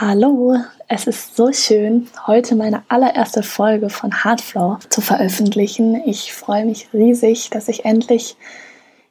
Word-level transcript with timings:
Hallo, 0.00 0.56
es 0.88 1.06
ist 1.06 1.36
so 1.36 1.52
schön, 1.52 2.08
heute 2.26 2.56
meine 2.56 2.82
allererste 2.88 3.42
Folge 3.42 3.90
von 3.90 4.24
Hardflow 4.24 4.78
zu 4.88 5.02
veröffentlichen. 5.02 6.02
Ich 6.06 6.32
freue 6.32 6.64
mich 6.64 6.88
riesig, 6.94 7.50
dass 7.50 7.68
ich 7.68 7.84
endlich 7.84 8.36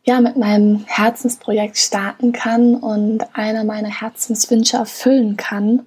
ja 0.04 0.20
mit 0.20 0.38
meinem 0.38 0.84
Herzensprojekt 0.88 1.78
starten 1.78 2.32
kann 2.32 2.76
und 2.76 3.24
einer 3.34 3.64
meiner 3.64 4.02
Herzenswünsche 4.02 4.78
erfüllen 4.78 5.38
kann. 5.38 5.86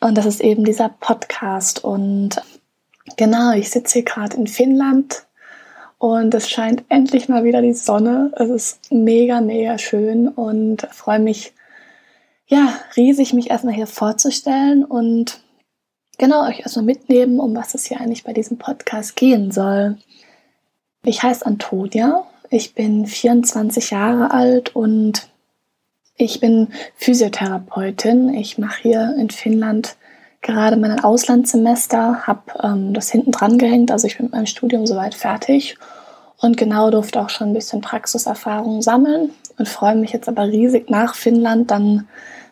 Und 0.00 0.16
das 0.16 0.26
ist 0.26 0.40
eben 0.42 0.64
dieser 0.64 0.90
Podcast. 0.90 1.82
Und 1.82 2.40
genau, 3.16 3.50
ich 3.52 3.68
sitze 3.68 3.94
hier 3.94 4.04
gerade 4.04 4.36
in 4.36 4.46
Finnland 4.46 5.26
und 5.98 6.32
es 6.34 6.48
scheint 6.48 6.84
endlich 6.88 7.28
mal 7.28 7.42
wieder 7.42 7.62
die 7.62 7.74
Sonne. 7.74 8.30
Es 8.36 8.48
ist 8.48 8.92
mega, 8.92 9.40
mega 9.40 9.76
schön 9.76 10.28
und 10.28 10.86
freue 10.92 11.18
mich 11.18 11.52
ja, 12.46 12.74
riesig, 12.96 13.32
mich 13.32 13.50
erstmal 13.50 13.74
hier 13.74 13.86
vorzustellen 13.86 14.84
und 14.84 15.40
genau 16.18 16.46
euch 16.46 16.60
erstmal 16.60 16.84
mitnehmen, 16.84 17.40
um 17.40 17.54
was 17.54 17.74
es 17.74 17.86
hier 17.86 18.00
eigentlich 18.00 18.24
bei 18.24 18.32
diesem 18.32 18.58
Podcast 18.58 19.16
gehen 19.16 19.50
soll. 19.50 19.98
Ich 21.04 21.22
heiße 21.22 21.44
Antonia, 21.44 22.24
ich 22.50 22.74
bin 22.74 23.06
24 23.06 23.90
Jahre 23.90 24.30
alt 24.30 24.74
und 24.76 25.28
ich 26.16 26.40
bin 26.40 26.68
Physiotherapeutin. 26.94 28.32
Ich 28.34 28.58
mache 28.58 28.82
hier 28.82 29.16
in 29.18 29.30
Finnland 29.30 29.96
gerade 30.42 30.76
mein 30.76 31.02
Auslandssemester, 31.02 32.26
habe 32.26 32.42
ähm, 32.62 32.94
das 32.94 33.10
hinten 33.10 33.32
dran 33.32 33.58
gehängt, 33.58 33.90
also 33.90 34.06
ich 34.06 34.18
bin 34.18 34.26
mit 34.26 34.34
meinem 34.34 34.46
Studium 34.46 34.86
soweit 34.86 35.14
fertig 35.14 35.76
und 36.38 36.56
genau 36.56 36.90
durfte 36.90 37.20
auch 37.20 37.30
schon 37.30 37.48
ein 37.48 37.54
bisschen 37.54 37.80
Praxiserfahrung 37.80 38.82
sammeln 38.82 39.30
und 39.58 39.68
freue 39.68 39.96
mich 39.96 40.12
jetzt 40.12 40.28
aber 40.28 40.46
riesig 40.46 40.90
nach 40.90 41.14
Finnland 41.14 41.70
dann 41.70 42.06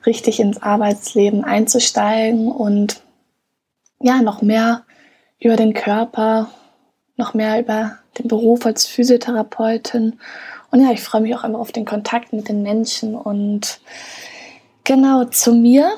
richtig 0.06 0.40
ins 0.40 0.62
Arbeitsleben 0.62 1.44
einzusteigen 1.44 2.50
und 2.50 3.02
ja, 4.00 4.20
noch 4.22 4.42
mehr 4.42 4.82
über 5.38 5.56
den 5.56 5.74
Körper, 5.74 6.50
noch 7.16 7.34
mehr 7.34 7.60
über 7.60 7.98
den 8.18 8.28
Beruf 8.28 8.66
als 8.66 8.86
Physiotherapeutin. 8.86 10.18
Und 10.70 10.80
ja, 10.80 10.90
ich 10.92 11.02
freue 11.02 11.20
mich 11.20 11.34
auch 11.34 11.44
immer 11.44 11.58
auf 11.58 11.72
den 11.72 11.84
Kontakt 11.84 12.32
mit 12.32 12.48
den 12.48 12.62
Menschen. 12.62 13.14
Und 13.14 13.80
genau 14.84 15.24
zu 15.24 15.54
mir. 15.54 15.92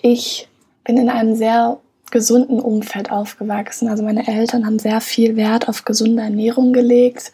Ich 0.00 0.48
bin 0.84 0.96
in 0.96 1.10
einem 1.10 1.34
sehr 1.34 1.78
gesunden 2.10 2.60
Umfeld 2.60 3.10
aufgewachsen. 3.10 3.88
Also 3.88 4.02
meine 4.02 4.26
Eltern 4.26 4.66
haben 4.66 4.78
sehr 4.78 5.00
viel 5.00 5.36
Wert 5.36 5.68
auf 5.68 5.84
gesunde 5.84 6.22
Ernährung 6.22 6.72
gelegt. 6.72 7.32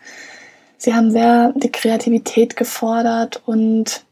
Sie 0.79 0.95
haben 0.95 1.11
sehr 1.11 1.53
die 1.56 1.73
Kreativität 1.73 2.56
gefordert 2.56 3.42
und 3.47 4.06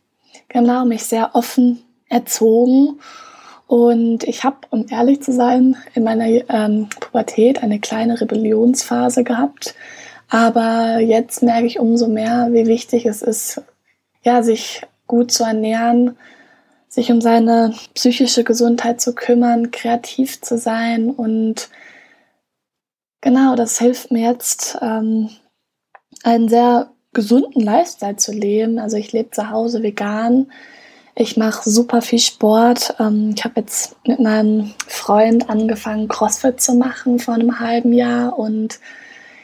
genau 0.48 0.84
mich 0.84 1.05
sehr 1.05 1.34
offen 1.34 1.83
erzogen. 2.09 3.00
Und 3.67 4.25
ich 4.25 4.45
habe, 4.45 4.59
um 4.70 4.86
ehrlich 4.91 5.23
zu 5.23 5.33
sein, 5.33 5.77
in 5.95 6.05
meiner 6.05 6.27
ähm, 6.27 6.89
Pubertät 7.01 7.62
eine 7.62 7.81
kleine 7.81 8.20
Rebellionsphase 8.20 9.25
gehabt. 9.25 9.75
Aber 10.28 10.98
jetzt 10.98 11.42
merke 11.42 11.67
ich 11.67 11.78
umso 11.78 12.09
mehr, 12.09 12.48
wie 12.53 12.67
wichtig 12.67 13.06
es 13.06 13.23
ist, 13.23 13.62
ja, 14.23 14.42
sich 14.42 14.83
gut 15.06 15.31
zu 15.31 15.45
ernähren, 15.45 16.17
sich 16.89 17.11
um 17.11 17.20
seine 17.20 17.75
psychische 17.95 18.45
Gesundheit 18.45 19.01
zu 19.01 19.14
kümmern, 19.14 19.70
kreativ 19.70 20.41
zu 20.41 20.58
sein. 20.58 21.11
Und 21.11 21.69
genau, 23.20 23.55
das 23.56 23.79
hilft 23.79 24.11
mir 24.11 24.31
jetzt, 24.31 24.79
ähm, 24.81 25.31
einen 26.23 26.48
sehr 26.48 26.94
gesunden 27.15 27.62
Lifestyle 27.62 28.17
zu 28.17 28.33
leben. 28.33 28.79
Also 28.79 28.97
ich 28.97 29.12
lebe 29.12 29.31
zu 29.31 29.51
Hause 29.51 29.83
vegan. 29.83 30.51
Ich 31.17 31.37
mache 31.37 31.69
super 31.69 32.03
viel 32.03 32.19
Sport. 32.19 32.97
Ähm, 32.98 33.34
ich 33.37 33.45
habe 33.45 33.61
jetzt 33.61 33.97
mit 34.07 34.19
meinem 34.20 34.75
Freund 34.87 35.48
angefangen, 35.48 36.09
CrossFit 36.09 36.61
zu 36.61 36.75
machen 36.75 37.19
vor 37.19 37.35
einem 37.35 37.61
halben 37.61 37.92
Jahr. 37.92 38.39
Und 38.39 38.81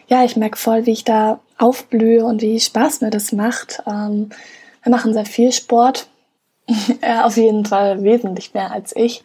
ja, 0.09 0.25
ich 0.25 0.37
merke 0.37 0.59
voll, 0.59 0.87
wie 0.87 0.93
ich 0.93 1.05
da 1.05 1.41
aufblühe 1.59 2.25
und 2.25 2.43
wie 2.43 2.59
Spaß 2.59 3.01
mir 3.03 3.11
das 3.11 3.33
macht. 3.33 3.83
Ähm, 3.87 4.31
wir 4.83 4.91
machen 4.91 5.15
sehr 5.15 5.27
viel 5.27 5.53
Sport. 5.53 6.09
er 7.01 7.27
auf 7.27 7.37
jeden 7.37 7.65
Fall 7.65 8.03
wesentlich 8.03 8.53
mehr 8.53 8.73
als 8.73 8.95
ich. 8.97 9.23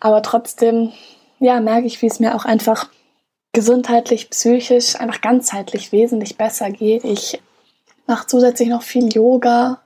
Aber 0.00 0.22
trotzdem, 0.22 0.92
ja, 1.40 1.60
merke 1.60 1.86
ich, 1.86 2.02
wie 2.02 2.06
es 2.06 2.20
mir 2.20 2.34
auch 2.34 2.44
einfach 2.44 2.88
gesundheitlich, 3.52 4.28
psychisch, 4.28 4.96
einfach 4.96 5.22
ganzheitlich 5.22 5.90
wesentlich 5.90 6.36
besser 6.36 6.70
geht. 6.70 7.04
Ich 7.04 7.40
mache 8.06 8.26
zusätzlich 8.26 8.68
noch 8.68 8.82
viel 8.82 9.12
Yoga. 9.12 9.82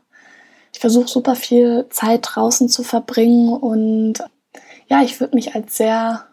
Ich 0.72 0.80
versuche 0.80 1.08
super 1.08 1.34
viel 1.34 1.86
Zeit 1.90 2.20
draußen 2.22 2.68
zu 2.68 2.82
verbringen 2.82 3.52
und 3.52 4.22
ja, 4.88 5.02
ich 5.02 5.20
würde 5.20 5.34
mich 5.34 5.54
als 5.54 5.76
sehr 5.76 6.26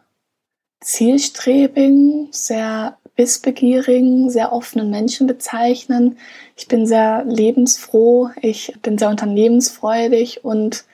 zielstrebigen, 0.82 2.30
sehr 2.32 2.98
wissbegierigen, 3.16 4.30
sehr 4.30 4.54
offenen 4.54 4.90
Menschen 4.90 5.28
bezeichnen. 5.28 6.18
Ich 6.56 6.68
bin 6.68 6.86
sehr 6.86 7.24
lebensfroh, 7.26 8.30
ich 8.42 8.74
bin 8.82 8.98
sehr 8.98 9.10
unternehmensfreudig 9.10 10.46
und 10.46 10.86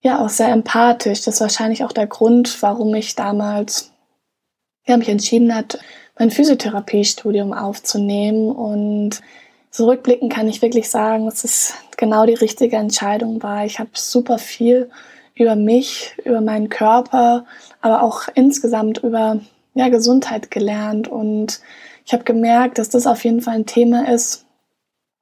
ja, 0.00 0.24
auch 0.24 0.30
sehr 0.30 0.48
empathisch. 0.48 1.22
Das 1.22 1.34
ist 1.34 1.40
wahrscheinlich 1.40 1.84
auch 1.84 1.92
der 1.92 2.06
Grund, 2.06 2.62
warum 2.62 2.94
ich 2.94 3.14
damals 3.14 3.92
ja, 4.86 4.96
mich 4.96 5.08
entschieden 5.08 5.54
hat, 5.54 5.78
mein 6.18 6.30
Physiotherapiestudium 6.30 7.52
aufzunehmen 7.52 8.50
und 8.50 9.20
Zurückblicken 9.70 10.28
kann 10.28 10.48
ich 10.48 10.62
wirklich 10.62 10.88
sagen, 10.88 11.26
dass 11.26 11.44
es 11.44 11.74
genau 11.96 12.26
die 12.26 12.34
richtige 12.34 12.76
Entscheidung 12.76 13.42
war. 13.42 13.64
Ich 13.64 13.78
habe 13.78 13.90
super 13.92 14.38
viel 14.38 14.90
über 15.34 15.56
mich, 15.56 16.16
über 16.24 16.40
meinen 16.40 16.68
Körper, 16.68 17.44
aber 17.80 18.02
auch 18.02 18.22
insgesamt 18.34 18.98
über 18.98 19.40
ja, 19.74 19.88
Gesundheit 19.88 20.50
gelernt. 20.50 21.08
Und 21.08 21.60
ich 22.04 22.12
habe 22.12 22.24
gemerkt, 22.24 22.78
dass 22.78 22.88
das 22.88 23.06
auf 23.06 23.24
jeden 23.24 23.40
Fall 23.40 23.54
ein 23.54 23.66
Thema 23.66 24.08
ist, 24.12 24.46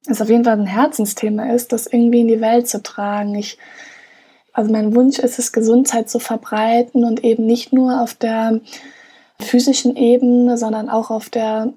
das 0.05 0.21
auf 0.21 0.29
jeden 0.29 0.45
Fall 0.45 0.59
ein 0.59 0.65
Herzensthema 0.65 1.53
ist, 1.53 1.71
das 1.73 1.87
irgendwie 1.87 2.21
in 2.21 2.27
die 2.27 2.41
Welt 2.41 2.67
zu 2.67 2.81
tragen. 2.81 3.35
Ich, 3.35 3.57
also 4.53 4.71
mein 4.71 4.95
Wunsch 4.95 5.19
ist 5.19 5.37
es, 5.37 5.51
Gesundheit 5.51 6.09
zu 6.09 6.19
verbreiten 6.19 7.03
und 7.03 7.23
eben 7.23 7.45
nicht 7.45 7.73
nur 7.73 8.01
auf 8.01 8.13
der 8.13 8.61
physischen 9.39 9.95
Ebene, 9.95 10.57
sondern 10.57 10.89
auch 10.89 11.11
auf 11.11 11.29
der 11.29 11.73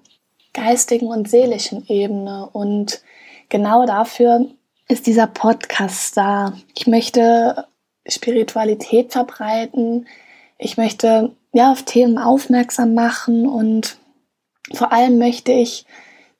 geistigen 0.60 1.06
und 1.06 1.28
seelischen 1.28 1.86
Ebene. 1.88 2.48
Und 2.52 3.02
genau 3.48 3.86
dafür 3.86 4.46
ist 4.88 5.06
dieser 5.06 5.26
Podcast 5.26 6.16
da. 6.16 6.54
Ich 6.76 6.86
möchte 6.86 7.66
Spiritualität 8.06 9.12
verbreiten. 9.12 10.06
Ich 10.58 10.76
möchte 10.76 11.32
ja 11.52 11.72
auf 11.72 11.84
Themen 11.84 12.18
aufmerksam 12.18 12.94
machen 12.94 13.48
und 13.48 13.96
vor 14.72 14.92
allem 14.92 15.18
möchte 15.18 15.52
ich 15.52 15.86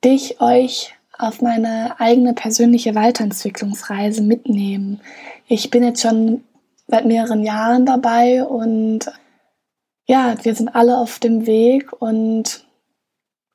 dich, 0.05 0.41
euch 0.41 0.95
auf 1.19 1.43
meine 1.43 1.99
eigene 1.99 2.33
persönliche 2.33 2.95
Weiterentwicklungsreise 2.95 4.23
mitnehmen. 4.23 5.01
Ich 5.47 5.71
bin 5.71 5.83
jetzt 5.83 6.03
schon 6.03 6.45
seit 6.87 7.07
mehreren 7.07 7.43
Jahren 7.43 7.87
dabei 7.87 8.45
und 8.45 9.11
ja, 10.07 10.35
wir 10.43 10.55
sind 10.55 10.75
alle 10.75 10.99
auf 10.99 11.19
dem 11.19 11.47
Weg 11.47 11.93
und 12.01 12.65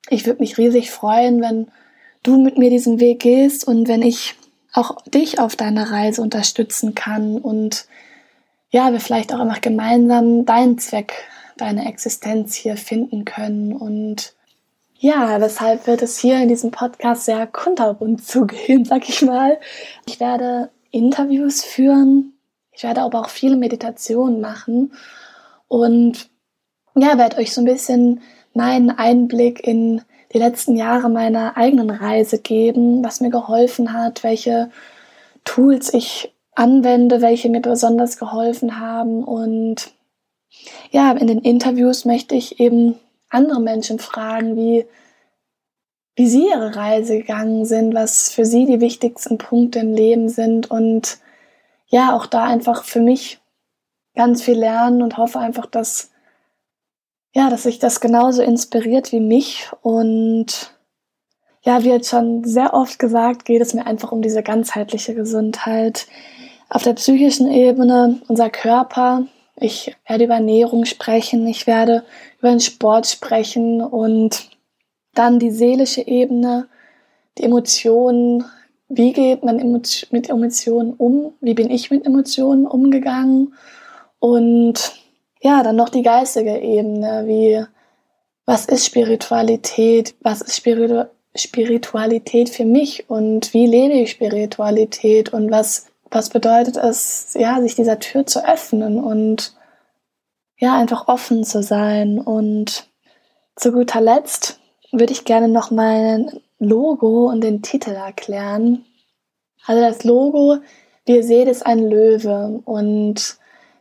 ich 0.08 0.26
würde 0.26 0.40
mich 0.40 0.58
riesig 0.58 0.90
freuen, 0.90 1.40
wenn 1.40 1.68
du 2.22 2.40
mit 2.40 2.58
mir 2.58 2.70
diesen 2.70 3.00
Weg 3.00 3.20
gehst 3.20 3.66
und 3.66 3.88
wenn 3.88 4.02
ich 4.02 4.34
auch 4.72 5.00
dich 5.02 5.38
auf 5.38 5.56
deiner 5.56 5.90
Reise 5.90 6.20
unterstützen 6.22 6.94
kann 6.94 7.38
und 7.38 7.86
ja, 8.70 8.92
wir 8.92 9.00
vielleicht 9.00 9.32
auch 9.32 9.38
einfach 9.38 9.60
gemeinsam 9.60 10.44
deinen 10.44 10.78
Zweck, 10.78 11.14
deine 11.56 11.88
Existenz 11.88 12.54
hier 12.54 12.76
finden 12.76 13.24
können. 13.24 13.72
Und 13.72 14.34
ja, 14.98 15.40
weshalb 15.40 15.86
wird 15.86 16.02
es 16.02 16.18
hier 16.18 16.36
in 16.42 16.48
diesem 16.48 16.72
Podcast 16.72 17.24
sehr 17.24 17.46
kunterbunt 17.46 18.26
zugehen, 18.26 18.84
sag 18.84 19.08
ich 19.08 19.22
mal. 19.22 19.58
Ich 20.06 20.20
werde 20.20 20.70
Interviews 20.90 21.64
führen, 21.64 22.34
ich 22.72 22.82
werde 22.82 23.02
aber 23.02 23.20
auch 23.20 23.30
viele 23.30 23.56
Meditationen 23.56 24.40
machen 24.40 24.92
und 25.68 26.28
ja, 26.94 27.18
werde 27.18 27.38
euch 27.38 27.52
so 27.52 27.60
ein 27.60 27.66
bisschen 27.66 28.20
meinen 28.56 28.90
Einblick 28.90 29.66
in 29.66 30.02
die 30.32 30.38
letzten 30.38 30.76
Jahre 30.76 31.08
meiner 31.08 31.56
eigenen 31.56 31.90
Reise 31.90 32.38
geben, 32.38 33.04
was 33.04 33.20
mir 33.20 33.30
geholfen 33.30 33.92
hat, 33.92 34.24
welche 34.24 34.70
Tools 35.44 35.94
ich 35.94 36.34
anwende, 36.54 37.20
welche 37.20 37.48
mir 37.48 37.60
besonders 37.60 38.18
geholfen 38.18 38.80
haben. 38.80 39.22
Und 39.22 39.92
ja, 40.90 41.12
in 41.12 41.26
den 41.26 41.40
Interviews 41.40 42.04
möchte 42.04 42.34
ich 42.34 42.58
eben 42.58 42.96
andere 43.28 43.60
Menschen 43.60 43.98
fragen, 43.98 44.56
wie, 44.56 44.86
wie 46.16 46.26
sie 46.26 46.48
ihre 46.48 46.74
Reise 46.74 47.18
gegangen 47.18 47.64
sind, 47.66 47.94
was 47.94 48.30
für 48.30 48.44
sie 48.44 48.66
die 48.66 48.80
wichtigsten 48.80 49.38
Punkte 49.38 49.80
im 49.80 49.92
Leben 49.92 50.28
sind 50.28 50.70
und 50.70 51.18
ja, 51.88 52.16
auch 52.16 52.26
da 52.26 52.44
einfach 52.44 52.84
für 52.84 53.00
mich 53.00 53.38
ganz 54.16 54.42
viel 54.42 54.58
lernen 54.58 55.02
und 55.02 55.18
hoffe 55.18 55.38
einfach, 55.38 55.66
dass 55.66 56.10
ja, 57.36 57.50
dass 57.50 57.64
sich 57.64 57.78
das 57.78 58.00
genauso 58.00 58.40
inspiriert 58.40 59.12
wie 59.12 59.20
mich. 59.20 59.68
Und 59.82 60.74
ja, 61.62 61.84
wie 61.84 61.90
jetzt 61.90 62.08
schon 62.08 62.44
sehr 62.44 62.72
oft 62.72 62.98
gesagt, 62.98 63.44
geht 63.44 63.60
es 63.60 63.74
mir 63.74 63.86
einfach 63.86 64.10
um 64.10 64.22
diese 64.22 64.42
ganzheitliche 64.42 65.14
Gesundheit. 65.14 66.06
auf 66.70 66.82
der 66.82 66.94
psychischen 66.94 67.50
Ebene 67.52 68.20
unser 68.26 68.48
Körper. 68.48 69.26
Ich 69.54 69.94
werde 70.08 70.24
über 70.24 70.34
Ernährung 70.34 70.86
sprechen, 70.86 71.46
ich 71.46 71.66
werde 71.66 72.04
über 72.38 72.48
den 72.48 72.60
Sport 72.60 73.06
sprechen 73.06 73.82
und 73.82 74.48
dann 75.14 75.38
die 75.38 75.50
seelische 75.50 76.06
Ebene, 76.06 76.68
die 77.36 77.44
Emotionen, 77.44 78.46
wie 78.88 79.12
geht 79.12 79.44
man 79.44 79.56
mit 79.56 80.30
Emotionen 80.30 80.94
um, 80.94 81.34
wie 81.40 81.54
bin 81.54 81.70
ich 81.70 81.90
mit 81.90 82.06
Emotionen 82.06 82.66
umgegangen 82.66 83.54
und 84.20 85.05
ja, 85.40 85.62
dann 85.62 85.76
noch 85.76 85.88
die 85.88 86.02
geistige 86.02 86.58
Ebene, 86.58 87.24
wie 87.26 87.64
was 88.46 88.66
ist 88.66 88.86
Spiritualität, 88.86 90.14
was 90.20 90.40
ist 90.40 90.56
Spiritu 90.56 91.04
Spiritualität 91.34 92.48
für 92.48 92.64
mich 92.64 93.10
und 93.10 93.52
wie 93.52 93.66
lebe 93.66 93.92
ich 93.92 94.10
Spiritualität 94.10 95.34
und 95.34 95.50
was, 95.50 95.86
was 96.10 96.30
bedeutet 96.30 96.78
es, 96.78 97.34
ja, 97.34 97.60
sich 97.60 97.74
dieser 97.74 97.98
Tür 97.98 98.24
zu 98.24 98.46
öffnen 98.48 98.98
und 98.98 99.54
ja, 100.58 100.78
einfach 100.78 101.08
offen 101.08 101.44
zu 101.44 101.62
sein. 101.62 102.18
Und 102.18 102.88
zu 103.54 103.72
guter 103.72 104.00
Letzt 104.00 104.60
würde 104.92 105.12
ich 105.12 105.24
gerne 105.24 105.48
noch 105.48 105.70
mein 105.70 106.40
Logo 106.58 107.28
und 107.28 107.42
den 107.42 107.62
Titel 107.62 107.90
erklären. 107.90 108.84
Also 109.66 109.82
das 109.82 110.04
Logo, 110.04 110.58
wie 111.04 111.16
ihr 111.16 111.22
seht, 111.22 111.48
ist 111.48 111.66
ein 111.66 111.80
Löwe 111.80 112.62
und 112.64 113.36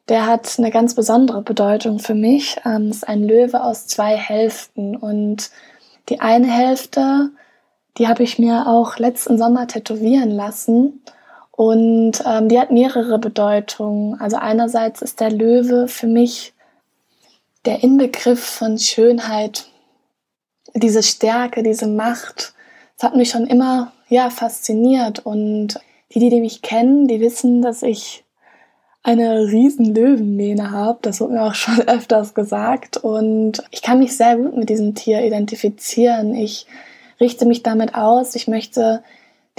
der 0.10 0.28
hat 0.28 0.56
eine 0.58 0.72
ganz 0.72 0.94
besondere 0.94 1.42
Bedeutung 1.42 2.00
für 2.00 2.14
mich. 2.14 2.58
Ähm, 2.66 2.90
ist 2.90 3.08
ein 3.08 3.24
Löwe 3.24 3.64
aus 3.64 3.88
zwei 3.88 4.16
Hälften 4.16 4.96
und 4.96 5.50
die 6.10 6.20
eine 6.20 6.48
Hälfte, 6.48 7.32
die 7.98 8.08
habe 8.08 8.24
ich 8.24 8.38
mir 8.38 8.68
auch 8.68 8.98
letzten 8.98 9.38
Sommer 9.38 9.68
tätowieren 9.68 10.30
lassen 10.30 11.02
und 11.52 12.22
ähm, 12.26 12.50
die 12.50 12.60
hat 12.60 12.72
mehrere 12.72 13.18
Bedeutungen. 13.18 14.20
Also 14.20 14.38
einerseits 14.38 15.02
ist 15.02 15.20
der 15.20 15.32
Löwe 15.32 15.88
für 15.88 16.08
mich 16.08 16.54
der 17.66 17.82
Inbegriff 17.82 18.44
von 18.44 18.78
Schönheit, 18.78 19.66
diese 20.74 21.02
Stärke, 21.02 21.64
diese 21.64 21.88
Macht. 21.88 22.54
Das 22.98 23.10
hat 23.10 23.16
mich 23.16 23.30
schon 23.30 23.48
immer 23.48 23.94
ja 24.10 24.30
fasziniert 24.30 25.26
und 25.26 25.80
die, 26.14 26.30
die 26.30 26.42
mich 26.42 26.62
kennen, 26.62 27.08
die 27.08 27.20
wissen, 27.20 27.62
dass 27.62 27.82
ich 27.82 28.25
eine 29.06 29.46
riesen 29.46 29.94
Löwenmähne 29.94 30.72
habe. 30.72 30.98
Das 31.04 31.22
wurde 31.22 31.34
mir 31.34 31.44
auch 31.44 31.54
schon 31.54 31.88
öfters 31.88 32.34
gesagt. 32.34 32.98
Und 32.98 33.64
ich 33.70 33.82
kann 33.82 34.00
mich 34.00 34.18
sehr 34.18 34.36
gut 34.36 34.58
mit 34.58 34.70
diesem 34.70 34.96
Tier 34.96 35.24
identifizieren. 35.24 36.34
Ich 36.34 36.66
richte 37.20 37.46
mich 37.46 37.62
damit 37.62 37.94
aus. 37.94 38.36
Ich 38.36 38.48
möchte 38.48 39.04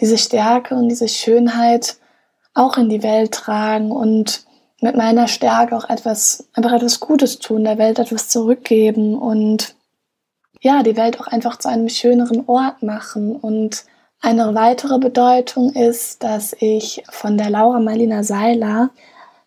diese 0.01 0.19
Stärke 0.19 0.75
und 0.75 0.89
diese 0.89 1.09
Schönheit 1.09 1.97
auch 2.55 2.77
in 2.77 2.89
die 2.89 3.03
Welt 3.03 3.33
tragen 3.33 3.93
und 3.93 4.45
mit 4.81 4.97
meiner 4.97 5.29
Stärke 5.29 5.77
auch 5.77 5.89
etwas, 5.89 6.49
einfach 6.53 6.73
etwas 6.73 7.01
Gutes 7.01 7.39
tun, 7.39 7.65
der 7.65 7.79
Welt 7.79 7.99
etwas 7.99 8.29
zurückgeben 8.29 9.17
und 9.17 9.75
ja, 10.61 10.83
die 10.83 10.97
Welt 10.97 11.21
auch 11.21 11.29
einfach 11.29 11.59
zu 11.59 11.69
einem 11.69 11.89
schöneren 11.89 12.45
Ort 12.47 12.83
machen. 12.83 13.37
Und 13.37 13.85
eine 14.21 14.55
weitere 14.55 14.99
Bedeutung 14.99 15.73
ist, 15.73 16.23
dass 16.23 16.57
ich 16.59 17.05
von 17.11 17.39
der 17.39 17.51
Laura 17.51 17.79
Marlina 17.79 18.23
Seiler 18.23 18.91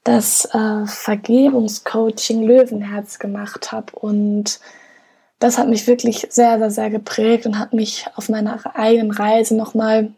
das 0.09 0.45
äh, 0.56 0.88
Vergebungscoaching 0.88 2.41
Löwenherz 2.41 3.19
gemacht 3.19 3.71
habe 3.71 3.91
und 3.95 4.59
das 5.38 5.59
hat 5.59 5.69
mich 5.69 5.85
wirklich 5.85 6.25
sehr, 6.31 6.57
sehr, 6.57 6.71
sehr 6.71 6.89
geprägt 6.89 7.45
und 7.45 7.59
hat 7.59 7.73
mich 7.73 8.07
auf 8.15 8.27
meiner 8.27 8.59
eigenen 8.75 9.11
Reise 9.11 9.56
nochmal, 9.56 10.11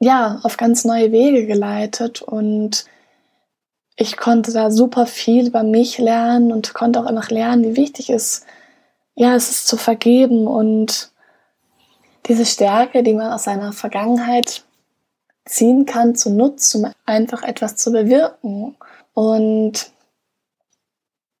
ja, 0.00 0.40
auf 0.42 0.56
ganz 0.56 0.84
neue 0.84 1.12
Wege 1.12 1.46
geleitet 1.46 2.22
und 2.22 2.86
ich 3.94 4.16
konnte 4.16 4.52
da 4.52 4.72
super 4.72 5.06
viel 5.06 5.46
über 5.46 5.62
mich 5.62 5.98
lernen 5.98 6.50
und 6.50 6.74
konnte 6.74 6.98
auch 6.98 7.06
einfach 7.06 7.30
lernen, 7.30 7.62
wie 7.62 7.76
wichtig 7.76 8.10
es, 8.10 8.44
ja, 9.14 9.36
es 9.36 9.48
ist 9.48 9.68
zu 9.68 9.76
vergeben 9.76 10.48
und 10.48 11.12
diese 12.26 12.46
Stärke, 12.46 13.04
die 13.04 13.14
man 13.14 13.32
aus 13.32 13.44
seiner 13.44 13.72
Vergangenheit 13.72 14.64
ziehen 15.48 15.86
kann, 15.86 16.14
zu 16.14 16.30
nutzen, 16.30 16.84
um 16.84 16.92
einfach 17.06 17.42
etwas 17.42 17.76
zu 17.76 17.90
bewirken. 17.90 18.76
Und 19.14 19.90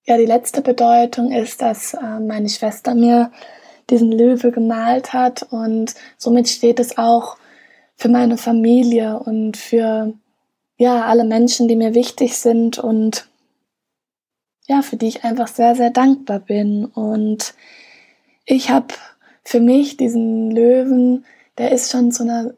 ja, 0.06 0.16
die 0.16 0.26
letzte 0.26 0.62
Bedeutung 0.62 1.30
ist, 1.30 1.60
dass 1.60 1.94
äh, 1.94 2.18
meine 2.20 2.48
Schwester 2.48 2.94
mir 2.94 3.30
diesen 3.90 4.10
Löwe 4.10 4.50
gemalt 4.50 5.12
hat 5.12 5.44
und 5.50 5.94
somit 6.16 6.48
steht 6.48 6.80
es 6.80 6.98
auch 6.98 7.36
für 7.96 8.08
meine 8.08 8.38
Familie 8.38 9.18
und 9.18 9.56
für 9.56 10.14
ja 10.76 11.04
alle 11.04 11.24
Menschen, 11.24 11.68
die 11.68 11.76
mir 11.76 11.94
wichtig 11.94 12.36
sind 12.36 12.78
und 12.78 13.28
ja, 14.66 14.82
für 14.82 14.96
die 14.96 15.08
ich 15.08 15.24
einfach 15.24 15.48
sehr, 15.48 15.74
sehr 15.74 15.90
dankbar 15.90 16.40
bin. 16.40 16.84
Und 16.84 17.54
ich 18.44 18.70
habe 18.70 18.94
für 19.42 19.60
mich 19.60 19.96
diesen 19.96 20.50
Löwen, 20.50 21.24
der 21.56 21.72
ist 21.72 21.90
schon 21.90 22.12
zu 22.12 22.22
einer 22.22 22.54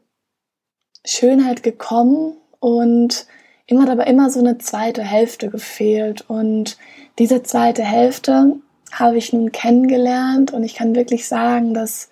Schönheit 1.04 1.62
gekommen 1.62 2.36
und 2.58 3.26
immer 3.66 3.88
aber 3.88 4.06
immer 4.06 4.30
so 4.30 4.40
eine 4.40 4.58
zweite 4.58 5.02
Hälfte 5.02 5.48
gefehlt. 5.48 6.28
Und 6.28 6.76
diese 7.18 7.42
zweite 7.42 7.82
Hälfte 7.82 8.56
habe 8.92 9.16
ich 9.16 9.32
nun 9.32 9.52
kennengelernt 9.52 10.52
und 10.52 10.64
ich 10.64 10.74
kann 10.74 10.94
wirklich 10.94 11.28
sagen, 11.28 11.74
dass, 11.74 12.10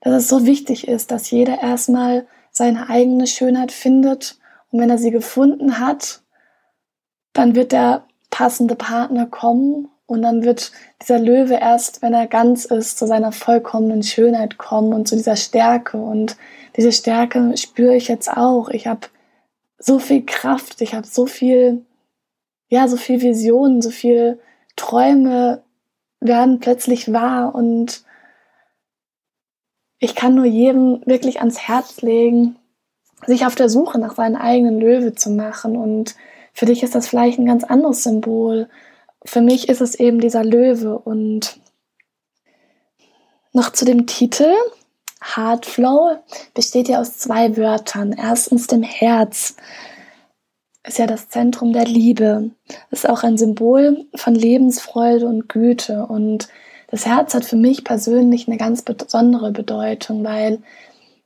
dass 0.00 0.24
es 0.24 0.28
so 0.28 0.46
wichtig 0.46 0.86
ist, 0.86 1.10
dass 1.10 1.30
jeder 1.30 1.62
erstmal 1.62 2.26
seine 2.50 2.90
eigene 2.90 3.26
Schönheit 3.26 3.72
findet 3.72 4.38
und 4.70 4.80
wenn 4.80 4.90
er 4.90 4.98
sie 4.98 5.10
gefunden 5.10 5.78
hat, 5.78 6.22
dann 7.32 7.54
wird 7.54 7.72
der 7.72 8.04
passende 8.30 8.74
Partner 8.74 9.26
kommen 9.26 9.88
und 10.06 10.22
dann 10.22 10.44
wird 10.44 10.72
dieser 11.00 11.18
Löwe 11.18 11.54
erst, 11.54 12.02
wenn 12.02 12.14
er 12.14 12.26
ganz 12.26 12.64
ist, 12.64 12.98
zu 12.98 13.06
seiner 13.06 13.32
vollkommenen 13.32 14.02
Schönheit 14.02 14.58
kommen 14.58 14.92
und 14.92 15.08
zu 15.08 15.16
dieser 15.16 15.36
Stärke 15.36 15.96
und 15.96 16.36
diese 16.76 16.92
Stärke 16.92 17.56
spüre 17.56 17.94
ich 17.94 18.08
jetzt 18.08 18.30
auch. 18.30 18.68
Ich 18.70 18.86
habe 18.86 19.08
so 19.78 19.98
viel 19.98 20.24
Kraft, 20.24 20.80
ich 20.80 20.94
habe 20.94 21.06
so 21.06 21.26
viel, 21.26 21.84
ja, 22.68 22.88
so 22.88 22.96
viel 22.96 23.20
Visionen, 23.20 23.82
so 23.82 23.90
viel 23.90 24.38
Träume 24.76 25.62
werden 26.20 26.60
plötzlich 26.60 27.12
wahr 27.12 27.54
und 27.54 28.04
ich 30.02 30.16
kann 30.16 30.34
nur 30.34 30.46
jedem 30.46 31.00
wirklich 31.06 31.38
ans 31.38 31.60
Herz 31.60 32.02
legen, 32.02 32.56
sich 33.26 33.46
auf 33.46 33.54
der 33.54 33.68
Suche 33.68 34.00
nach 34.00 34.16
seinem 34.16 34.34
eigenen 34.34 34.80
Löwe 34.80 35.14
zu 35.14 35.30
machen. 35.30 35.76
Und 35.76 36.16
für 36.52 36.66
dich 36.66 36.82
ist 36.82 36.96
das 36.96 37.06
vielleicht 37.06 37.38
ein 37.38 37.46
ganz 37.46 37.62
anderes 37.62 38.02
Symbol. 38.02 38.68
Für 39.24 39.40
mich 39.40 39.68
ist 39.68 39.80
es 39.80 39.94
eben 39.94 40.20
dieser 40.20 40.44
Löwe. 40.44 40.98
Und 40.98 41.60
noch 43.52 43.72
zu 43.72 43.84
dem 43.84 44.06
Titel. 44.06 44.52
Heartflow 45.36 46.18
besteht 46.54 46.88
ja 46.88 47.00
aus 47.00 47.18
zwei 47.18 47.56
Wörtern. 47.56 48.12
Erstens 48.12 48.66
dem 48.66 48.82
Herz. 48.82 49.56
Ist 50.84 50.98
ja 50.98 51.06
das 51.06 51.28
Zentrum 51.28 51.72
der 51.72 51.84
Liebe. 51.84 52.50
Ist 52.90 53.08
auch 53.08 53.22
ein 53.22 53.38
Symbol 53.38 54.04
von 54.16 54.34
Lebensfreude 54.34 55.26
und 55.26 55.48
Güte. 55.48 56.06
Und 56.06 56.48
das 56.88 57.06
Herz 57.06 57.34
hat 57.34 57.44
für 57.44 57.56
mich 57.56 57.84
persönlich 57.84 58.48
eine 58.48 58.56
ganz 58.56 58.82
besondere 58.82 59.52
Bedeutung, 59.52 60.24
weil 60.24 60.60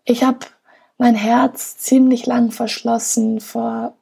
ich 0.05 0.23
habe 0.23 0.41
mein 0.99 1.15
Herz 1.15 1.79
ziemlich 1.79 2.27
lang 2.27 2.51
verschlossen 2.51 3.41
vor 3.41 3.95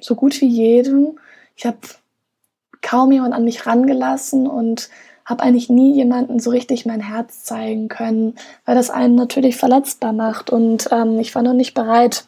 so 0.00 0.14
gut 0.14 0.40
wie 0.40 0.46
jedem. 0.46 1.18
Ich 1.56 1.66
habe 1.66 1.78
kaum 2.82 3.12
jemand 3.12 3.34
an 3.34 3.44
mich 3.44 3.66
rangelassen 3.66 4.46
und 4.46 4.90
habe 5.24 5.42
eigentlich 5.42 5.70
nie 5.70 5.94
jemanden 5.94 6.40
so 6.40 6.50
richtig 6.50 6.84
mein 6.84 7.00
Herz 7.00 7.44
zeigen 7.44 7.88
können, 7.88 8.34
weil 8.64 8.74
das 8.74 8.90
einen 8.90 9.14
natürlich 9.14 9.56
verletzbar 9.56 10.12
macht 10.12 10.50
und 10.50 10.88
ähm, 10.90 11.18
ich 11.20 11.34
war 11.34 11.42
noch 11.42 11.54
nicht 11.54 11.74
bereit. 11.74 12.24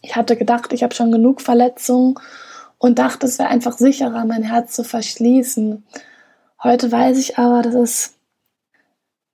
Ich 0.00 0.16
hatte 0.16 0.36
gedacht, 0.36 0.72
ich 0.72 0.82
habe 0.82 0.94
schon 0.94 1.12
genug 1.12 1.40
Verletzungen 1.40 2.14
und 2.78 2.98
dachte, 2.98 3.26
es 3.26 3.38
wäre 3.38 3.50
einfach 3.50 3.76
sicherer, 3.76 4.24
mein 4.24 4.42
Herz 4.42 4.74
zu 4.74 4.84
verschließen. 4.84 5.84
Heute 6.62 6.90
weiß 6.90 7.18
ich 7.18 7.38
aber, 7.38 7.62
dass 7.62 7.74
es 7.74 8.14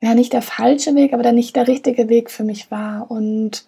ja 0.01 0.15
nicht 0.15 0.33
der 0.33 0.43
falsche 0.43 0.95
Weg, 0.95 1.13
aber 1.13 1.23
der 1.23 1.33
nicht 1.33 1.55
der 1.55 1.69
richtige 1.69 2.09
Weg 2.09 2.31
für 2.31 2.45
mich 2.45 2.71
war 2.71 3.11
und 3.11 3.67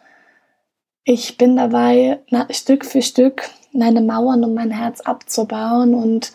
ich 1.05 1.37
bin 1.37 1.57
dabei, 1.57 2.21
Stück 2.51 2.85
für 2.85 3.03
Stück 3.03 3.51
meine 3.73 4.01
Mauern 4.01 4.45
um 4.45 4.55
mein 4.55 4.71
Herz 4.71 5.01
abzubauen 5.01 5.95
und 5.95 6.33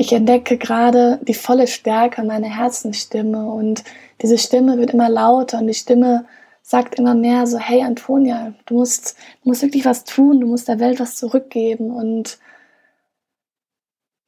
ich 0.00 0.14
entdecke 0.14 0.56
gerade 0.56 1.20
die 1.28 1.34
volle 1.34 1.66
Stärke 1.66 2.22
meiner 2.22 2.48
Herzensstimme 2.48 3.44
und 3.44 3.84
diese 4.22 4.38
Stimme 4.38 4.78
wird 4.78 4.94
immer 4.94 5.10
lauter 5.10 5.58
und 5.58 5.66
die 5.66 5.74
Stimme 5.74 6.24
sagt 6.62 6.94
immer 6.94 7.14
mehr 7.14 7.46
so, 7.46 7.58
hey 7.58 7.82
Antonia, 7.82 8.54
du 8.64 8.76
musst, 8.76 9.18
du 9.42 9.50
musst 9.50 9.60
wirklich 9.60 9.84
was 9.84 10.04
tun, 10.04 10.40
du 10.40 10.46
musst 10.46 10.68
der 10.68 10.80
Welt 10.80 11.00
was 11.00 11.16
zurückgeben. 11.16 11.90
Und 11.90 12.38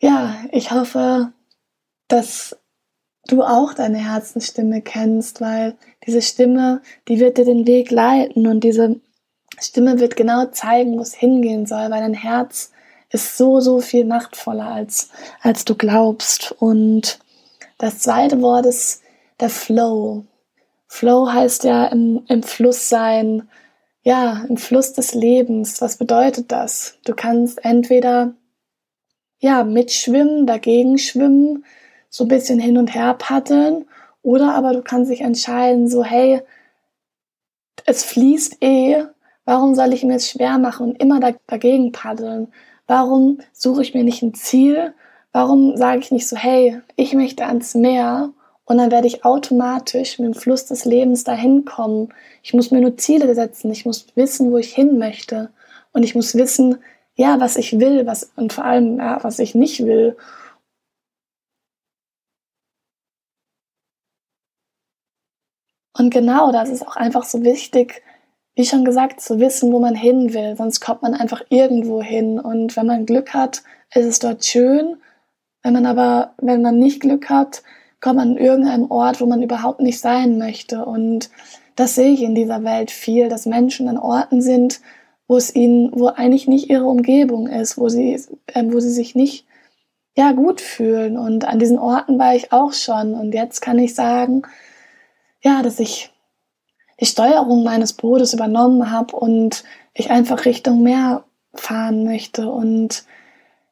ja, 0.02 0.36
ich 0.50 0.72
hoffe, 0.72 1.32
dass 2.06 2.54
du 3.28 3.42
auch 3.42 3.72
deine 3.72 3.96
Herzensstimme 3.96 4.82
kennst, 4.82 5.40
weil 5.40 5.78
diese 6.04 6.20
Stimme, 6.20 6.82
die 7.08 7.18
wird 7.18 7.38
dir 7.38 7.46
den 7.46 7.66
Weg 7.66 7.90
leiten 7.90 8.46
und 8.46 8.62
diese 8.62 9.00
Stimme 9.58 10.00
wird 10.00 10.16
genau 10.16 10.44
zeigen, 10.46 10.98
wo 10.98 11.00
es 11.00 11.14
hingehen 11.14 11.64
soll, 11.64 11.90
weil 11.90 12.02
dein 12.02 12.12
Herz 12.12 12.72
ist 13.12 13.36
so, 13.36 13.60
so 13.60 13.80
viel 13.80 14.04
machtvoller, 14.04 14.66
als, 14.66 15.10
als 15.40 15.64
du 15.64 15.74
glaubst. 15.74 16.52
Und 16.58 17.18
das 17.78 18.00
zweite 18.00 18.40
Wort 18.42 18.66
ist 18.66 19.02
der 19.40 19.50
Flow. 19.50 20.24
Flow 20.88 21.30
heißt 21.30 21.64
ja 21.64 21.86
im, 21.86 22.24
im 22.28 22.42
Fluss 22.42 22.88
sein, 22.88 23.48
ja, 24.02 24.44
im 24.48 24.56
Fluss 24.56 24.94
des 24.94 25.14
Lebens. 25.14 25.80
Was 25.80 25.96
bedeutet 25.96 26.50
das? 26.50 26.98
Du 27.04 27.14
kannst 27.14 27.64
entweder 27.64 28.34
ja, 29.38 29.64
mitschwimmen, 29.64 30.46
dagegen 30.46 30.98
schwimmen, 30.98 31.64
so 32.08 32.24
ein 32.24 32.28
bisschen 32.28 32.60
hin 32.60 32.78
und 32.78 32.94
her 32.94 33.14
paddeln, 33.14 33.86
oder 34.22 34.54
aber 34.54 34.72
du 34.72 34.82
kannst 34.82 35.10
dich 35.10 35.20
entscheiden, 35.20 35.88
so, 35.88 36.04
hey, 36.04 36.42
es 37.84 38.04
fließt 38.04 38.62
eh, 38.62 39.04
warum 39.44 39.74
soll 39.74 39.92
ich 39.92 40.04
mir 40.04 40.16
es 40.16 40.30
schwer 40.30 40.58
machen 40.58 40.90
und 40.90 41.02
immer 41.02 41.18
dagegen 41.48 41.90
paddeln? 41.90 42.52
Warum 42.94 43.38
suche 43.54 43.80
ich 43.80 43.94
mir 43.94 44.04
nicht 44.04 44.20
ein 44.20 44.34
Ziel? 44.34 44.92
Warum 45.32 45.78
sage 45.78 46.00
ich 46.00 46.10
nicht 46.10 46.28
so, 46.28 46.36
hey, 46.36 46.82
ich 46.96 47.14
möchte 47.14 47.46
ans 47.46 47.74
Meer 47.74 48.34
und 48.66 48.76
dann 48.76 48.90
werde 48.90 49.06
ich 49.06 49.24
automatisch 49.24 50.18
mit 50.18 50.26
dem 50.26 50.38
Fluss 50.38 50.66
des 50.66 50.84
Lebens 50.84 51.24
dahin 51.24 51.64
kommen. 51.64 52.12
Ich 52.42 52.52
muss 52.52 52.70
mir 52.70 52.82
nur 52.82 52.98
Ziele 52.98 53.34
setzen, 53.34 53.72
ich 53.72 53.86
muss 53.86 54.08
wissen, 54.14 54.52
wo 54.52 54.58
ich 54.58 54.74
hin 54.74 54.98
möchte 54.98 55.48
und 55.94 56.02
ich 56.02 56.14
muss 56.14 56.34
wissen, 56.34 56.82
ja, 57.14 57.40
was 57.40 57.56
ich 57.56 57.78
will, 57.80 58.04
was 58.04 58.30
und 58.36 58.52
vor 58.52 58.66
allem, 58.66 58.98
ja, 58.98 59.24
was 59.24 59.38
ich 59.38 59.54
nicht 59.54 59.86
will. 59.86 60.14
Und 65.96 66.10
genau 66.10 66.52
das 66.52 66.68
ist 66.68 66.86
auch 66.86 66.96
einfach 66.96 67.24
so 67.24 67.42
wichtig, 67.42 68.02
wie 68.54 68.64
schon 68.64 68.84
gesagt, 68.84 69.20
zu 69.20 69.40
wissen, 69.40 69.72
wo 69.72 69.78
man 69.78 69.94
hin 69.94 70.34
will. 70.34 70.56
Sonst 70.56 70.80
kommt 70.80 71.02
man 71.02 71.14
einfach 71.14 71.42
irgendwo 71.48 72.02
hin. 72.02 72.38
Und 72.38 72.76
wenn 72.76 72.86
man 72.86 73.06
Glück 73.06 73.32
hat, 73.32 73.62
ist 73.94 74.06
es 74.06 74.18
dort 74.18 74.44
schön. 74.44 74.96
Wenn 75.62 75.72
man 75.72 75.86
aber, 75.86 76.34
wenn 76.38 76.60
man 76.60 76.78
nicht 76.78 77.00
Glück 77.00 77.30
hat, 77.30 77.62
kommt 78.00 78.16
man 78.16 78.32
an 78.32 78.36
irgendeinem 78.36 78.90
Ort, 78.90 79.20
wo 79.20 79.26
man 79.26 79.42
überhaupt 79.42 79.80
nicht 79.80 80.00
sein 80.00 80.36
möchte. 80.36 80.84
Und 80.84 81.30
das 81.76 81.94
sehe 81.94 82.12
ich 82.12 82.22
in 82.22 82.34
dieser 82.34 82.62
Welt 82.64 82.90
viel, 82.90 83.28
dass 83.28 83.46
Menschen 83.46 83.88
an 83.88 83.96
Orten 83.96 84.42
sind, 84.42 84.80
wo 85.28 85.36
es 85.36 85.54
ihnen, 85.54 85.90
wo 85.94 86.08
eigentlich 86.08 86.46
nicht 86.46 86.68
ihre 86.68 86.84
Umgebung 86.84 87.46
ist, 87.46 87.78
wo 87.78 87.88
sie, 87.88 88.20
äh, 88.48 88.64
wo 88.66 88.80
sie 88.80 88.90
sich 88.90 89.14
nicht 89.14 89.46
ja 90.14 90.32
gut 90.32 90.60
fühlen. 90.60 91.16
Und 91.16 91.46
an 91.46 91.58
diesen 91.58 91.78
Orten 91.78 92.18
war 92.18 92.34
ich 92.34 92.52
auch 92.52 92.74
schon. 92.74 93.14
Und 93.14 93.32
jetzt 93.32 93.60
kann 93.62 93.78
ich 93.78 93.94
sagen, 93.94 94.42
ja, 95.42 95.62
dass 95.62 95.80
ich 95.80 96.11
die 97.00 97.06
Steuerung 97.06 97.64
meines 97.64 97.92
Bootes 97.92 98.34
übernommen 98.34 98.90
habe 98.90 99.16
und 99.16 99.64
ich 99.94 100.10
einfach 100.10 100.44
Richtung 100.44 100.82
Meer 100.82 101.24
fahren 101.54 102.04
möchte. 102.04 102.50
Und 102.50 103.04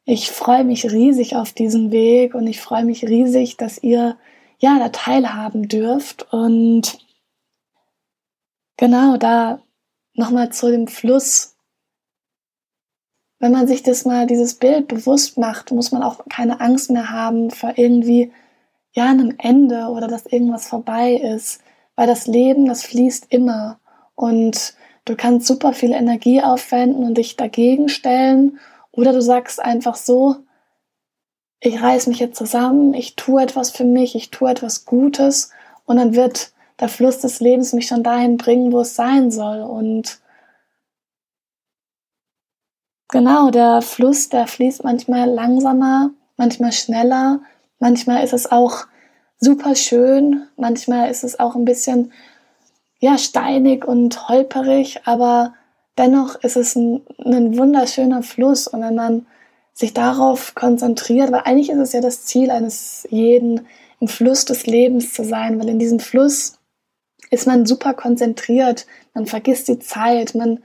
ich 0.05 0.31
freue 0.31 0.65
mich 0.65 0.91
riesig 0.91 1.37
auf 1.37 1.53
diesen 1.53 1.91
Weg 1.91 2.35
und 2.35 2.47
ich 2.47 2.61
freue 2.61 2.85
mich 2.85 3.05
riesig, 3.05 3.57
dass 3.57 3.83
ihr 3.83 4.17
ja 4.59 4.79
da 4.79 4.89
teilhaben 4.89 5.69
dürft. 5.69 6.33
Und 6.33 6.99
genau 8.77 9.17
da 9.17 9.63
nochmal 10.15 10.51
zu 10.51 10.71
dem 10.71 10.89
Fluss. 10.89 11.57
Wenn 13.39 13.53
man 13.53 13.67
sich 13.67 13.83
das 13.83 14.05
mal, 14.05 14.27
dieses 14.27 14.55
Bild 14.55 14.89
bewusst 14.89 15.39
macht, 15.39 15.71
muss 15.71 15.93
man 15.93 16.03
auch 16.03 16.27
keine 16.29 16.61
Angst 16.61 16.91
mehr 16.91 17.11
haben 17.11 17.51
vor 17.51 17.75
irgendwie, 17.77 18.33
ja, 18.93 19.07
einem 19.07 19.35
Ende 19.39 19.87
oder 19.87 20.09
dass 20.09 20.27
irgendwas 20.27 20.69
vorbei 20.69 21.15
ist. 21.15 21.63
Weil 22.01 22.07
das 22.07 22.27
Leben, 22.27 22.65
das 22.65 22.83
fließt 22.85 23.27
immer. 23.29 23.79
Und 24.15 24.73
du 25.05 25.17
kannst 25.17 25.47
super 25.47 25.75
viel 25.75 25.93
Energie 25.93 26.41
aufwenden 26.41 27.05
und 27.05 27.19
dich 27.19 27.37
dagegen 27.37 27.91
stellen. 27.91 28.59
Oder 28.91 29.13
du 29.13 29.21
sagst 29.21 29.61
einfach 29.61 29.97
so, 29.97 30.37
ich 31.61 31.83
reiß 31.83 32.07
mich 32.07 32.19
jetzt 32.19 32.39
zusammen, 32.39 32.95
ich 32.95 33.17
tue 33.17 33.43
etwas 33.43 33.71
für 33.71 33.85
mich, 33.85 34.15
ich 34.15 34.31
tue 34.31 34.51
etwas 34.51 34.87
Gutes 34.87 35.51
und 35.85 35.99
dann 35.99 36.15
wird 36.15 36.53
der 36.81 36.89
Fluss 36.89 37.19
des 37.19 37.39
Lebens 37.41 37.75
mich 37.75 37.89
schon 37.89 38.03
dahin 38.03 38.39
bringen, 38.39 38.73
wo 38.73 38.81
es 38.81 38.97
sein 38.97 39.31
soll. 39.31 39.61
Und 39.61 40.23
genau, 43.09 43.51
der 43.51 43.83
Fluss, 43.83 44.31
der 44.31 44.47
fließt 44.47 44.85
manchmal 44.85 45.29
langsamer, 45.29 46.13
manchmal 46.39 46.73
schneller, 46.73 47.43
manchmal 47.79 48.25
ist 48.25 48.33
es 48.33 48.51
auch 48.51 48.87
super 49.41 49.75
schön, 49.75 50.47
manchmal 50.57 51.11
ist 51.11 51.25
es 51.25 51.41
auch 51.41 51.57
ein 51.57 51.65
bisschen 51.65 52.13
ja, 53.01 53.17
steinig 53.17 53.87
und 53.87 54.29
holperig, 54.29 55.01
aber 55.07 55.55
dennoch 55.97 56.37
ist 56.43 56.57
es 56.57 56.77
ein, 56.77 57.03
ein 57.25 57.57
wunderschöner 57.57 58.23
Fluss. 58.23 58.69
Und 58.69 58.83
wenn 58.83 58.95
man 58.95 59.27
sich 59.73 59.95
darauf 59.95 60.55
konzentriert, 60.55 61.33
weil 61.33 61.43
eigentlich 61.45 61.71
ist 61.71 61.79
es 61.79 61.93
ja 61.93 62.03
das 62.03 62.27
Ziel 62.27 62.51
eines 62.51 63.07
jeden, 63.11 63.67
im 64.01 64.09
Fluss 64.09 64.45
des 64.45 64.67
Lebens 64.67 65.13
zu 65.15 65.25
sein, 65.25 65.59
weil 65.59 65.69
in 65.69 65.79
diesem 65.79 66.01
Fluss 66.01 66.59
ist 67.31 67.47
man 67.47 67.67
super 67.67 67.95
konzentriert, 67.95 68.87
man 69.15 69.27
vergisst 69.27 69.69
die 69.69 69.79
Zeit, 69.79 70.35
man, 70.35 70.63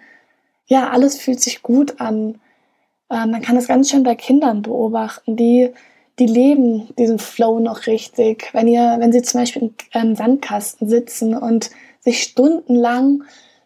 ja, 0.67 0.89
alles 0.89 1.17
fühlt 1.17 1.39
sich 1.39 1.61
gut 1.61 1.99
an. 1.99 2.39
Äh, 3.09 3.27
man 3.27 3.41
kann 3.41 3.55
das 3.55 3.67
ganz 3.67 3.89
schön 3.89 4.03
bei 4.03 4.15
Kindern 4.15 4.61
beobachten, 4.61 5.35
die, 5.35 5.71
die 6.19 6.27
leben 6.27 6.89
diesen 6.97 7.19
Flow 7.19 7.59
noch 7.59 7.87
richtig. 7.87 8.49
Wenn 8.53 8.67
ihr, 8.67 8.95
wenn 8.99 9.11
sie 9.11 9.21
zum 9.21 9.41
Beispiel 9.41 9.73
im 9.93 10.15
Sandkasten 10.15 10.87
sitzen 10.87 11.35
und 11.35 11.71
sich 11.99 12.23
stundenlang 12.23 13.23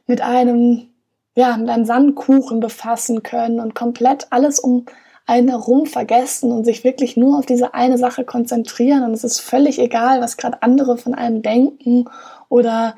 mit 0.08 0.22
einem, 0.22 0.88
ja, 1.36 1.56
mit 1.58 1.70
einem 1.70 1.86
Sandkuchen 1.86 2.60
befassen 2.60 3.22
können 3.22 3.60
und 3.60 3.76
komplett 3.76 4.28
alles 4.32 4.60
um 4.60 4.86
einen 5.28 5.50
herum 5.50 5.86
vergessen 5.86 6.52
und 6.52 6.66
sich 6.66 6.84
wirklich 6.84 7.16
nur 7.16 7.38
auf 7.38 7.46
diese 7.46 7.76
eine 7.76 8.00
Sache 8.00 8.24
konzentrieren 8.24 9.04
und 9.04 9.14
es 9.14 9.24
ist 9.24 9.40
völlig 9.40 9.78
egal, 9.78 10.22
was 10.22 10.38
gerade 10.38 10.64
andere 10.64 10.98
von 10.98 11.14
einem 11.14 11.44
denken 11.44 12.10
oder 12.50 12.96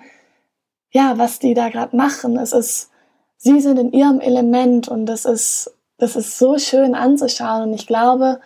ja, 0.91 1.17
was 1.17 1.39
die 1.39 1.53
da 1.53 1.67
gerade 1.67 1.95
machen. 1.95 2.37
Es 2.37 2.53
ist, 2.53 2.89
sie 3.35 3.59
sind 3.59 3.77
in 3.77 3.91
ihrem 3.91 4.21
Element 4.21 4.87
und 4.87 5.07
das 5.07 5.25
ist, 5.25 5.75
das 5.97 6.15
ist 6.15 6.37
so 6.37 6.57
schön 6.57 6.95
anzuschauen. 6.95 7.63
Und 7.63 7.73
ich 7.73 7.87
glaube, 7.87 8.39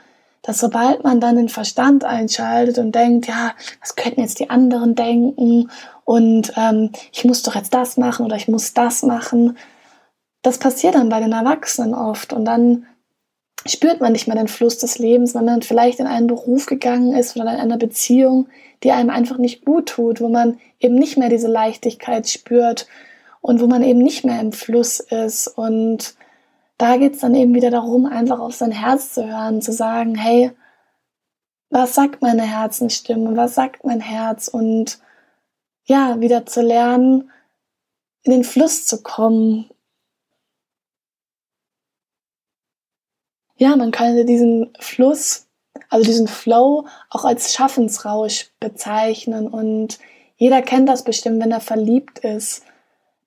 dass 0.46 0.60
sobald 0.60 1.04
man 1.04 1.20
dann 1.20 1.38
den 1.38 1.50
Verstand 1.50 2.04
einschaltet 2.04 2.78
und 2.78 2.94
denkt, 2.94 3.28
ja, 3.28 3.54
was 3.82 3.96
könnten 3.96 4.22
jetzt 4.22 4.40
die 4.40 4.52
anderen 4.52 4.94
denken? 4.94 5.72
Und 6.04 6.54
ähm, 6.56 6.92
ich 7.12 7.26
muss 7.26 7.42
doch 7.42 7.56
jetzt 7.56 7.74
das 7.74 7.98
machen 7.98 8.26
oder 8.28 8.36
ich 8.36 8.48
muss 8.48 8.76
das 8.76 9.02
machen, 9.02 9.58
das 10.44 10.60
passiert 10.60 10.94
dann 10.94 11.10
bei 11.10 11.20
den 11.20 11.32
Erwachsenen 11.32 11.96
oft. 11.96 12.32
Und 12.32 12.46
dann 12.46 12.86
spürt 13.66 14.02
man 14.02 14.12
nicht 14.12 14.28
mehr 14.28 14.38
den 14.38 14.48
Fluss 14.48 14.78
des 14.78 15.00
Lebens, 15.00 15.34
wenn 15.34 15.46
man 15.46 15.64
vielleicht 15.64 16.00
in 16.00 16.06
einen 16.06 16.28
Beruf 16.28 16.68
gegangen 16.68 17.16
ist 17.16 17.36
oder 17.36 17.52
in 17.52 17.60
einer 17.60 17.78
Beziehung, 17.78 18.48
die 18.84 18.92
einem 18.92 19.10
einfach 19.10 19.40
nicht 19.40 19.66
gut 19.66 19.88
tut, 19.88 20.22
wo 20.22 20.30
man 20.30 20.60
eben 20.80 20.94
nicht 20.94 21.18
mehr 21.18 21.30
diese 21.30 21.48
Leichtigkeit 21.48 22.30
spürt 22.30 22.86
und 23.42 23.60
wo 23.60 23.66
man 23.66 23.82
eben 23.82 24.00
nicht 24.00 24.24
mehr 24.24 24.40
im 24.40 24.52
Fluss 24.52 25.00
ist. 25.00 25.48
Und 25.48 26.14
da 26.78 26.98
geht 26.98 27.16
es 27.16 27.22
dann 27.22 27.36
eben 27.36 27.54
wieder 27.54 27.72
darum, 27.72 28.06
einfach 28.06 28.40
auf 28.40 28.54
sein 28.54 28.72
Herz 28.72 29.14
zu 29.14 29.26
hören, 29.26 29.62
zu 29.62 29.72
sagen, 29.72 30.16
hey, 30.16 30.52
was 31.70 31.96
sagt 31.96 32.22
meine 32.22 32.44
Herzensstimme, 32.44 33.36
was 33.36 33.56
sagt 33.56 33.84
mein 33.86 34.02
Herz? 34.02 34.48
Und 34.48 35.00
ja, 35.86 36.20
wieder 36.20 36.46
zu 36.46 36.62
lernen, 36.62 37.32
in 38.24 38.32
den 38.32 38.44
Fluss 38.44 38.86
zu 38.86 39.04
kommen, 39.04 39.70
ja, 43.58 43.76
man 43.76 43.92
könnte 43.92 44.26
diesen 44.26 44.74
Fluss, 44.80 45.48
also 45.90 46.06
diesen 46.06 46.28
Flow 46.28 46.88
auch 47.10 47.24
als 47.24 47.54
Schaffensrausch 47.54 48.52
bezeichnen. 48.60 49.48
Und 49.48 50.00
jeder 50.36 50.62
kennt 50.62 50.90
das 50.90 51.04
bestimmt, 51.06 51.42
wenn 51.42 51.52
er 51.52 51.62
verliebt 51.62 52.20
ist, 52.20 52.64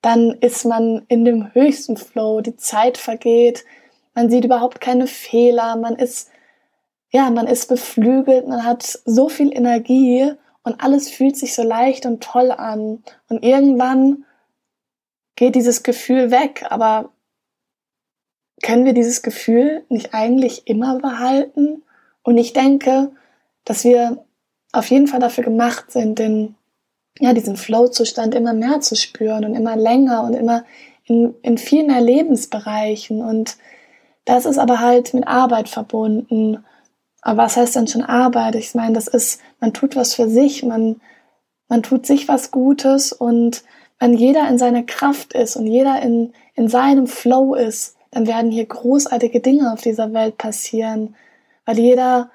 dann 0.00 0.32
ist 0.40 0.64
man 0.64 1.04
in 1.08 1.24
dem 1.24 1.52
höchsten 1.54 1.96
Flow, 1.96 2.40
die 2.40 2.56
Zeit 2.56 2.98
vergeht, 2.98 3.64
man 4.14 4.30
sieht 4.30 4.44
überhaupt 4.44 4.80
keine 4.80 5.06
Fehler, 5.06 5.76
man 5.76 5.96
ist 5.96 6.30
ja, 7.10 7.30
man 7.30 7.46
ist 7.46 7.68
beflügelt, 7.68 8.46
man 8.46 8.64
hat 8.64 8.82
so 9.04 9.28
viel 9.28 9.52
Energie 9.54 10.30
und 10.62 10.82
alles 10.82 11.08
fühlt 11.08 11.36
sich 11.36 11.54
so 11.54 11.62
leicht 11.62 12.04
und 12.04 12.22
toll 12.22 12.50
an 12.50 13.02
und 13.28 13.42
irgendwann 13.42 14.24
geht 15.36 15.54
dieses 15.54 15.82
Gefühl 15.82 16.30
weg, 16.30 16.66
aber 16.68 17.10
können 18.62 18.84
wir 18.84 18.92
dieses 18.92 19.22
Gefühl 19.22 19.84
nicht 19.88 20.14
eigentlich 20.14 20.66
immer 20.66 20.98
behalten? 20.98 21.82
Und 22.22 22.38
ich 22.38 22.52
denke, 22.52 23.12
dass 23.64 23.84
wir 23.84 24.24
auf 24.72 24.90
jeden 24.90 25.06
Fall 25.06 25.20
dafür 25.20 25.44
gemacht 25.44 25.92
sind, 25.92 26.18
den, 26.18 26.56
ja, 27.20 27.32
diesen 27.32 27.56
Flow-Zustand 27.56 28.34
immer 28.34 28.52
mehr 28.52 28.80
zu 28.80 28.96
spüren 28.96 29.44
und 29.44 29.54
immer 29.54 29.76
länger 29.76 30.24
und 30.24 30.34
immer 30.34 30.64
in, 31.06 31.34
in 31.42 31.58
viel 31.58 31.84
mehr 31.84 32.00
Lebensbereichen. 32.00 33.22
Und 33.22 33.56
das 34.24 34.46
ist 34.46 34.58
aber 34.58 34.80
halt 34.80 35.14
mit 35.14 35.26
Arbeit 35.26 35.68
verbunden. 35.68 36.64
Aber 37.22 37.44
was 37.44 37.56
heißt 37.56 37.76
denn 37.76 37.86
schon 37.86 38.02
Arbeit? 38.02 38.54
Ich 38.54 38.74
meine, 38.74 38.94
das 38.94 39.08
ist, 39.08 39.40
man 39.60 39.72
tut 39.72 39.96
was 39.96 40.14
für 40.14 40.28
sich, 40.28 40.62
man, 40.62 41.00
man 41.68 41.82
tut 41.82 42.06
sich 42.06 42.28
was 42.28 42.50
Gutes 42.50 43.12
und 43.12 43.64
wenn 43.98 44.14
jeder 44.14 44.48
in 44.48 44.58
seiner 44.58 44.84
Kraft 44.84 45.32
ist 45.32 45.56
und 45.56 45.66
jeder 45.66 46.00
in, 46.00 46.32
in 46.54 46.68
seinem 46.68 47.06
Flow 47.06 47.54
ist, 47.54 47.96
dann 48.10 48.26
werden 48.26 48.50
hier 48.50 48.64
großartige 48.64 49.40
Dinge 49.40 49.72
auf 49.72 49.82
dieser 49.82 50.12
Welt 50.12 50.38
passieren, 50.38 51.16
weil 51.66 51.78
jeder, 51.78 52.30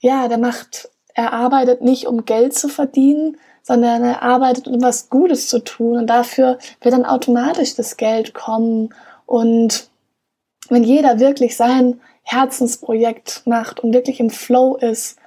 ja, 0.00 0.28
der 0.28 0.38
macht, 0.38 0.90
er 1.14 1.32
arbeitet 1.32 1.80
nicht, 1.80 2.06
um 2.06 2.24
Geld 2.24 2.54
zu 2.54 2.68
verdienen, 2.68 3.38
sondern 3.66 4.04
er 4.04 4.22
arbeitet, 4.22 4.68
um 4.68 4.80
was 4.80 5.10
Gutes 5.10 5.48
zu 5.48 5.58
tun. 5.58 5.98
Und 5.98 6.06
dafür 6.06 6.58
wird 6.80 6.94
dann 6.94 7.04
automatisch 7.04 7.74
das 7.74 7.96
Geld 7.96 8.32
kommen. 8.32 8.94
Und 9.26 9.90
wenn 10.68 10.84
jeder 10.84 11.18
wirklich 11.18 11.56
sein 11.56 12.00
Herzensprojekt 12.22 13.42
macht 13.44 13.80
und 13.80 13.92
wirklich 13.92 14.20
im 14.20 14.30
Flow 14.30 14.76
ist, 14.76 15.18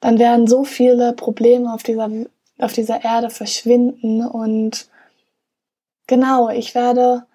dann 0.00 0.18
werden 0.18 0.48
so 0.48 0.64
viele 0.64 1.12
Probleme 1.12 1.72
auf 1.72 1.84
dieser, 1.84 2.10
auf 2.58 2.72
dieser 2.72 3.04
Erde 3.04 3.30
verschwinden. 3.30 4.26
Und 4.26 4.88
genau, 6.08 6.48
ich 6.48 6.74
werde 6.74 7.26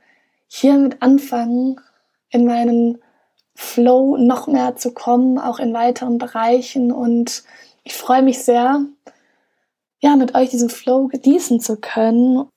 hiermit 0.47 1.01
anfangen, 1.01 1.79
in 2.31 2.45
meinen 2.45 2.97
Flow 3.55 4.17
noch 4.17 4.47
mehr 4.47 4.75
zu 4.75 4.93
kommen, 4.93 5.39
auch 5.39 5.59
in 5.59 5.73
weiteren 5.73 6.17
Bereichen. 6.17 6.91
Und 6.91 7.43
ich 7.85 7.93
freue 7.93 8.23
mich 8.23 8.43
sehr, 8.43 8.81
ja, 9.99 10.15
mit 10.15 10.35
euch 10.35 10.49
diesen 10.49 10.69
Flow 10.69 11.07
genießen 11.07 11.59
zu 11.59 11.77
können. 11.77 12.47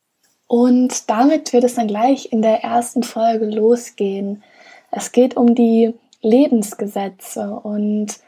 Und 0.47 1.09
damit 1.09 1.53
wird 1.53 1.65
es 1.65 1.75
dann 1.75 1.87
gleich 1.87 2.33
in 2.33 2.43
der 2.43 2.63
ersten 2.63 3.03
Folge 3.03 3.47
losgehen. 3.47 4.43
Es 4.91 5.13
geht 5.13 5.37
um 5.37 5.55
die 5.55 5.95
Lebensgesetze 6.23 7.51
und 7.51 8.19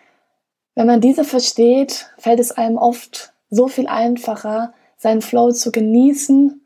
wenn 0.75 0.87
man 0.87 1.01
diese 1.01 1.25
versteht, 1.25 2.07
fällt 2.17 2.41
es 2.41 2.53
einem 2.53 2.79
oft 2.79 3.35
so 3.51 3.69
viel 3.69 3.87
einfacher, 3.87 4.73
seinen 4.97 5.21
Flow 5.21 5.51
zu 5.51 5.71
genießen 5.73 6.63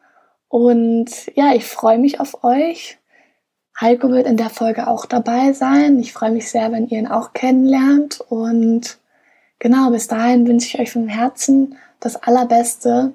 und 0.48 1.10
ja, 1.34 1.54
ich 1.54 1.64
freue 1.64 1.98
mich 1.98 2.20
auf 2.20 2.44
euch. 2.44 2.98
Heiko 3.80 4.10
wird 4.10 4.26
in 4.26 4.36
der 4.36 4.50
Folge 4.50 4.88
auch 4.88 5.04
dabei 5.04 5.52
sein. 5.52 5.98
Ich 5.98 6.12
freue 6.12 6.30
mich 6.30 6.50
sehr, 6.50 6.72
wenn 6.72 6.88
ihr 6.88 6.98
ihn 6.98 7.08
auch 7.08 7.32
kennenlernt. 7.34 8.20
Und 8.28 8.98
genau, 9.58 9.90
bis 9.90 10.08
dahin 10.08 10.46
wünsche 10.46 10.68
ich 10.68 10.80
euch 10.80 10.92
von 10.92 11.08
Herzen 11.08 11.76
das 12.00 12.16
Allerbeste. 12.16 13.12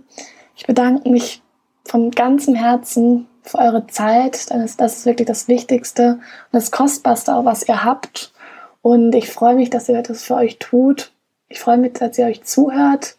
Ich 0.55 0.65
bedanke 0.65 1.09
mich 1.09 1.41
von 1.85 2.11
ganzem 2.11 2.55
Herzen 2.55 3.27
für 3.43 3.57
eure 3.57 3.87
Zeit. 3.87 4.51
Das 4.51 4.97
ist 4.97 5.05
wirklich 5.05 5.27
das 5.27 5.47
Wichtigste 5.47 6.13
und 6.13 6.21
das 6.51 6.71
Kostbarste, 6.71 7.33
was 7.43 7.67
ihr 7.67 7.83
habt. 7.83 8.33
Und 8.81 9.13
ich 9.13 9.29
freue 9.29 9.55
mich, 9.55 9.69
dass 9.69 9.89
ihr 9.89 10.01
das 10.01 10.23
für 10.23 10.35
euch 10.35 10.57
tut. 10.59 11.11
Ich 11.49 11.59
freue 11.59 11.77
mich, 11.77 11.93
dass 11.93 12.17
ihr 12.17 12.25
euch 12.25 12.43
zuhört. 12.43 13.17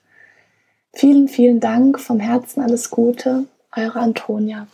Vielen, 0.92 1.28
vielen 1.28 1.61
Dank 1.61 2.00
vom 2.00 2.21
Herzen 2.21 2.62
alles 2.62 2.90
Gute 2.90 3.47
eure 3.75 4.00
Antonia. 4.00 4.66